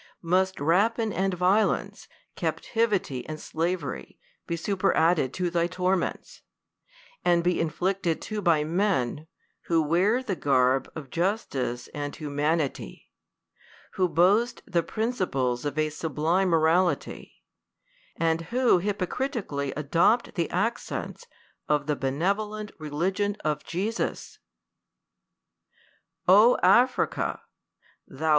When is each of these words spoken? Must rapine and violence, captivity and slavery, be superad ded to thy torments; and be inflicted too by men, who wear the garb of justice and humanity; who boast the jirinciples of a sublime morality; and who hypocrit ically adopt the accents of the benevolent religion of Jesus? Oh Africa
Must 0.23 0.55
rapine 0.59 1.13
and 1.13 1.35
violence, 1.35 2.07
captivity 2.35 3.23
and 3.29 3.39
slavery, 3.39 4.17
be 4.47 4.55
superad 4.55 5.17
ded 5.17 5.31
to 5.35 5.51
thy 5.51 5.67
torments; 5.67 6.41
and 7.23 7.43
be 7.43 7.59
inflicted 7.59 8.19
too 8.19 8.41
by 8.41 8.63
men, 8.63 9.27
who 9.65 9.79
wear 9.79 10.23
the 10.23 10.35
garb 10.35 10.91
of 10.95 11.11
justice 11.11 11.87
and 11.89 12.15
humanity; 12.15 13.11
who 13.93 14.09
boast 14.09 14.63
the 14.65 14.81
jirinciples 14.81 15.65
of 15.65 15.77
a 15.77 15.91
sublime 15.91 16.49
morality; 16.49 17.33
and 18.15 18.41
who 18.49 18.79
hypocrit 18.81 19.39
ically 19.39 19.71
adopt 19.77 20.33
the 20.33 20.49
accents 20.49 21.27
of 21.69 21.85
the 21.85 21.95
benevolent 21.95 22.71
religion 22.79 23.37
of 23.45 23.63
Jesus? 23.63 24.39
Oh 26.27 26.57
Africa 26.63 27.43